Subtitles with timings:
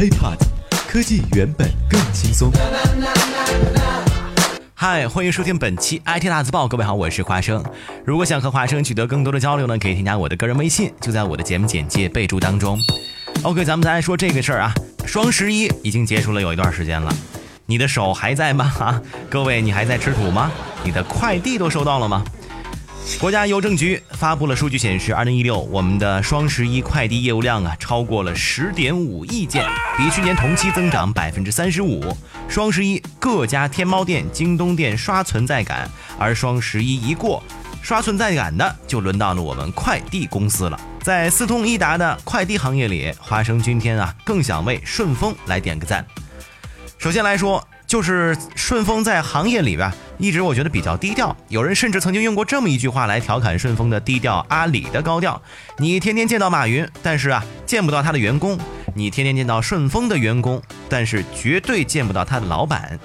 [0.00, 0.38] HiPod，
[0.88, 2.50] 科技原本更轻松。
[4.72, 6.66] 嗨，欢迎收听本期 IT 大字报。
[6.66, 7.62] 各位好，我是华生。
[8.06, 12.78] 如果想和华生取得更多的交流呢，可以添加我的个人微信，就在我的节目简介备注当中。
[13.42, 14.72] OK，咱们再来说这个事儿啊。
[15.04, 17.14] 双十一已经结束了有一段时间了，
[17.66, 18.72] 你的手还在吗？
[18.78, 20.50] 啊， 各位，你还在吃土吗？
[20.82, 22.24] 你的快递都收到了吗？
[23.18, 29.66] 国家邮政局发布了数据显示，二零一六我们的双十一快递业务量啊超过了十点五亿件，
[29.98, 32.16] 比去年同期增长百分之三十五。
[32.48, 37.42] 双十一各家天猫店、京东店刷存在感，而双十一一过，
[37.82, 40.80] 刷存在感的就轮到了我们快递公司了。
[41.02, 46.04] 在四通一达的快递行业里，华生今天啊更想为顺丰来点个赞。
[46.96, 49.92] 首先来说，就是顺丰在行业里边。
[50.20, 55.40] 一直我觉得比较低调，有人甚至曾经用过这么一句话来调侃顺丰的低调，阿里的高调。
[55.78, 58.58] 你天天见到马云，但是啊见不到他的员工；
[58.94, 60.60] 你天天见到顺丰的员工，
[60.90, 63.00] 但是绝对见不到他的老板。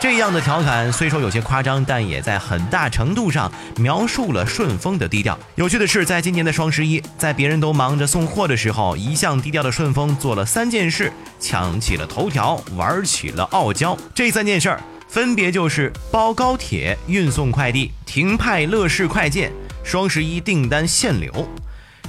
[0.00, 5.36] 这样的调侃虽说有些夸张，但也在很大程度上描述了顺丰的低调。
[5.56, 13.98] 有趣的是，在今年的双十一，在别人都忙着送货的时候，一向低调的顺丰做了三件事，抢起了头条，玩起了傲娇。
[14.14, 14.80] 这三件事儿。
[15.10, 19.50] 分别就是包高铁、运送快递、停派乐视快件，
[19.82, 21.48] 双十一订单限流，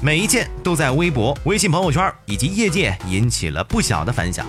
[0.04, 4.46] 每一件都在微博、微信朋友圈以及业界引起了不小的反响。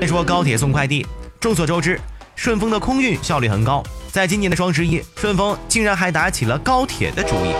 [0.00, 1.06] 再说高铁送快递，
[1.38, 2.00] 众所周知，
[2.34, 7.52] 顺丰的空运效率很高，在今年的双十一，顺丰竟然还打起了高铁的主意。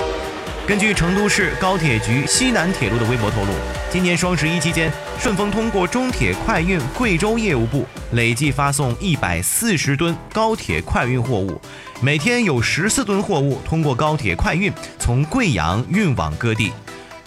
[0.67, 3.53] 根据成都市高铁局西南铁路的微博透露，
[3.93, 4.89] 今年双十一期间，
[5.19, 11.61] 顺丰通过中铁快运贵州业务部累计发送一百四十吨高铁快运货物，
[12.01, 16.73] 每天有十四吨货物通过高铁快运从贵阳运往各地。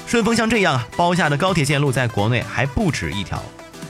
[0.07, 3.43] 顺丰像这样啊包下的高铁线路在国内还不止一条。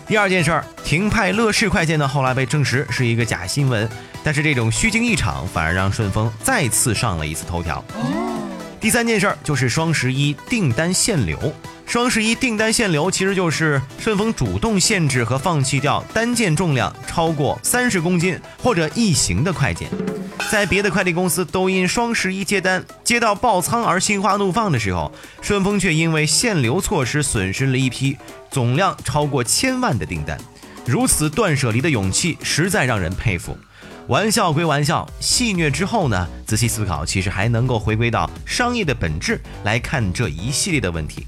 [0.07, 3.87] 第二件事儿，停派乐视快件呢，后来被证实是一个假新闻，
[4.23, 7.85] 但是这种虚惊一场，反而让顺丰再次上了一次头条。
[8.81, 11.53] 第三件事儿就是双十一订单限流。
[11.85, 19.87] 双十一订单限流其实就是顺丰主动限制和放弃掉单件重量超过三十公斤或者一型的快件。
[20.49, 25.11] 在别的快递公司都因双十一接单接到爆仓而心花怒放的时候，
[25.41, 28.17] 顺丰却因为限流措施损失了一批
[28.49, 30.37] 总量超过千万的订单。
[30.85, 33.55] 如此断舍离的勇气，实在让人佩服。
[34.07, 36.27] 玩笑归玩笑，戏谑之后呢？
[36.45, 41.25] 仔细思考，其实还能够回归到商业的本质来看这一系列的问题。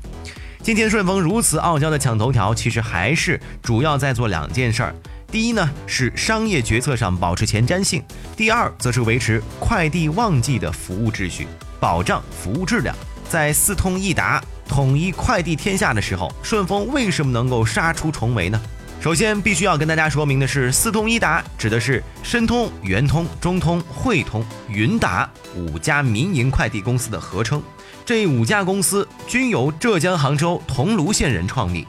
[0.66, 4.96] 今天顺丰如此傲娇的抢头条，其实还是主要在做两件事儿。
[5.31, 8.02] 第一呢，是商业决策上保持前瞻性；
[8.36, 11.46] 第二，则是维持快递旺季的服务秩序，
[11.80, 12.96] 保障服务质量。
[13.30, 18.59] 在四通一达、统一快递天下的时候，顺丰为什么能够杀出重围呢？
[19.05, 27.61] 首先，必须要跟大家说明的是，四通一达指的是申通、圆通、中通、汇通、云达五家民营快递公司的合称。
[28.03, 31.85] 这五家公司均由浙江杭州桐庐县人创立，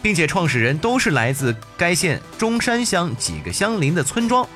[0.00, 4.48] 并且创始人都是来自该县中山乡几个相邻的村庄。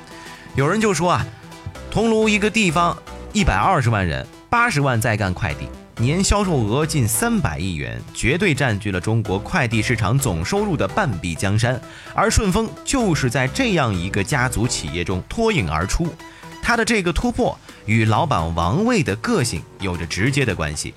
[0.55, 1.27] 有人就说啊，
[1.91, 2.97] 桐庐一个地方
[3.35, 5.69] 一百二十万人，八十万在干快递。
[6.01, 11.79] 年销售额近三百亿元，绝对占据了中国快递市场总收入的半壁江山。
[12.15, 16.09] 而顺丰就是在这样一个家族企业中脱颖而出，
[16.63, 20.95] 他的这个突破与老板王卫的个性有着直接的关系。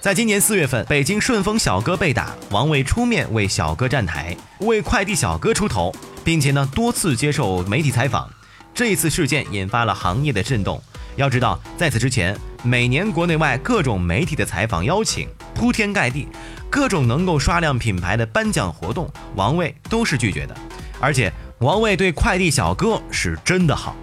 [0.00, 5.94] 在今年四月份，北京顺丰小哥被打，王卫出面为小哥站台，为快递小哥出头，
[6.24, 8.28] 并且呢多次接受媒体采访。
[8.74, 10.82] 这次事件引发了行业的震动。
[11.16, 16.28] 要知道，在此之前，每年国内外各种媒体的采访邀请铺天盖地，
[16.70, 20.54] 各种能够刷量品牌的颁奖活动，王卫都是拒绝的。
[21.00, 23.96] 而且，王卫对快递小哥是真的好。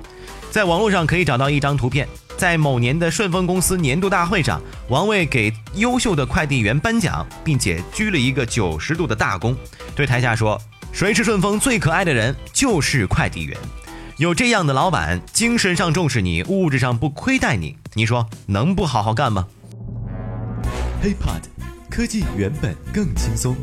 [0.52, 9.56] 在网络上可以找到一张图片，在某年的顺丰公司年度大会上，王卫给优秀的快递员颁奖，并且鞠了一个九十度的大躬，
[9.96, 10.59] 对台下说
[10.91, 13.58] ：“谁是顺丰最可爱的人，就是快递员。”
[14.18, 19.48] 有这样的老板，精神上重视你，物质上不亏待你，你说能不好好干吗
[21.04, 21.42] ？HiPod，
[21.90, 23.56] 科技原本更轻松。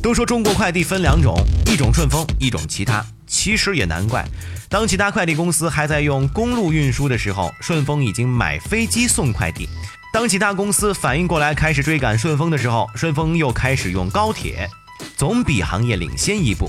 [0.00, 1.36] 都说中国快递分两种，
[1.66, 3.04] 一种顺丰，一种其他。
[3.26, 4.24] 其实也难怪，
[4.68, 9.66] 当其他快递公司还在用公路运输的时候，顺丰已经买飞机送快递；
[10.12, 14.70] 当其他公司反应过来开始追赶顺丰的时候，顺丰又开始用高铁。
[15.16, 16.68] 总比行业领先一步，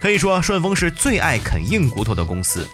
[0.00, 2.66] 可以说顺丰是最爱啃硬骨头的公司。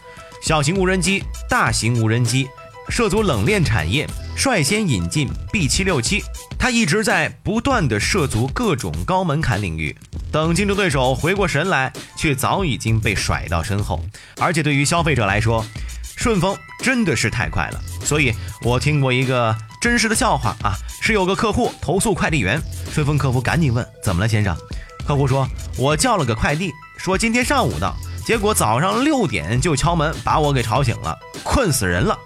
[0.43, 2.49] 小型无人机、大型无人机、
[2.89, 6.23] 涉足冷链产业，率先引进 B 七六七，
[6.59, 9.95] 它一直在不断的涉足各种高门槛领域。
[10.33, 14.01] 等竞争对手回过神来，却早已经被甩到身后。
[14.39, 15.65] 而且对于消费者来说，
[16.17, 17.81] 顺丰真的是太快了。
[18.05, 18.33] 所以
[18.63, 20.73] 我听过一个真实的笑话啊，
[21.03, 22.61] 是有个客户投诉快递员，
[22.93, 24.57] 顺丰客服赶紧问怎么了，先生？
[25.11, 25.45] 客户说，
[25.77, 32.17] 我叫了个快递，说今天上午到，结果早上六点就敲门，把我给吵醒了，困死人了。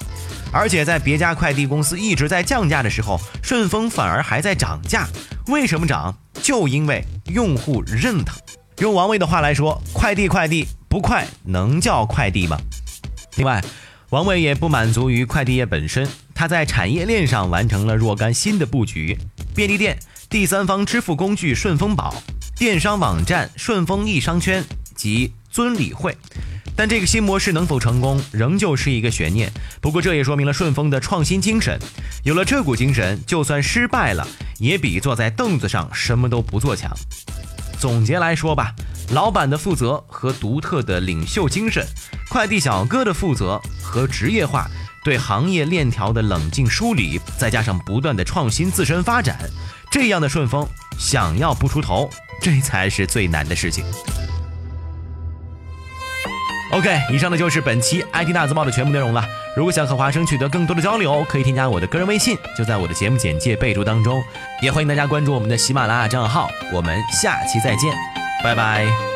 [0.53, 5.09] 而且在别家快递公司一直在降价的时候，顺丰反而还在涨价。
[5.47, 6.15] 为什么涨？
[6.43, 8.37] 就因为用户认同。
[8.81, 12.59] 用王卫的话来说，快递快递不快能叫快递吗？
[13.37, 13.65] 另外，
[14.11, 19.19] 王卫也不满足于快递业本身，他在产业链上完成了若干新的布局：
[19.55, 19.99] 便利店、
[20.29, 22.15] 第三方支付工具顺丰宝、
[22.57, 24.65] 电商网站顺丰易商圈
[24.95, 26.17] 及尊理会。
[26.77, 29.53] 但这个新模式能否成功，仍旧是一个悬念。
[29.81, 31.79] 不过这也说明了顺丰的创新精神。
[32.25, 34.27] 有了这股精神，就算失败了，
[34.59, 36.91] 也比坐在凳子上什么都不做强。
[37.79, 38.75] 总结来说吧，
[39.11, 41.87] 老板的负责和独特的领袖精神，
[42.29, 44.69] 快递小哥的负责和职业化，
[45.05, 49.39] 对行业链条的冷静梳理，再加上不断的创新自身发展，
[49.93, 50.67] 这样的顺丰
[50.99, 53.85] 想要不出头，这才是最难的事情。
[56.73, 59.25] OK，以上呢就是本期 IT 大字报的全部内容了。
[59.57, 64.21] 如果想和华生取得更多的交流，可以添加我的个人微信，就在我的节目简介备注当中。
[64.61, 66.51] 也欢迎大家关注我们的喜马拉雅账号。
[66.73, 67.95] 我们下期再见，
[68.43, 69.14] 拜拜。